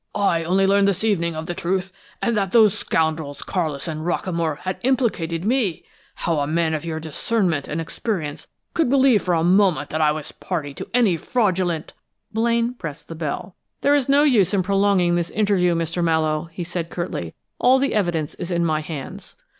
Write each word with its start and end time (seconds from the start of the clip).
"I 0.15 0.43
only 0.43 0.65
learned 0.65 0.87
this 0.87 1.03
evening 1.03 1.35
of 1.35 1.45
the 1.45 1.53
truth, 1.53 1.91
and 2.23 2.35
that 2.35 2.53
those 2.53 2.73
scoundrels 2.75 3.43
Carlis 3.43 3.87
and 3.87 4.01
Rockamore 4.03 4.57
had 4.61 4.79
implicated 4.81 5.45
me! 5.45 5.85
How 6.15 6.39
a 6.39 6.47
man 6.47 6.73
of 6.73 6.83
your 6.83 6.99
discernment 6.99 7.67
and 7.67 7.79
experience 7.79 8.47
could 8.73 8.89
believe 8.89 9.21
for 9.21 9.35
a 9.35 9.43
moment 9.43 9.91
that 9.91 10.01
I 10.01 10.11
was 10.11 10.31
a 10.31 10.33
party 10.33 10.73
to 10.73 10.89
any 10.91 11.17
fraudulent" 11.17 11.93
Blaine 12.33 12.73
pressed 12.73 13.09
the 13.09 13.13
bell. 13.15 13.55
"There 13.81 13.93
is 13.93 14.09
no 14.09 14.23
use 14.23 14.55
in 14.55 14.63
prolonging 14.63 15.13
this 15.13 15.29
interview, 15.29 15.75
Mr. 15.75 16.03
Mallowe!" 16.03 16.49
he 16.51 16.63
said, 16.63 16.89
curtly. 16.89 17.35
"All 17.59 17.77
the 17.77 17.93
evidence 17.93 18.33
is 18.33 18.49
in 18.49 18.65
my 18.65 18.79
hands." 18.81 19.35